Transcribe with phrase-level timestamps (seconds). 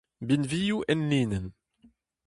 [0.27, 1.45] Binvioù enlinenn.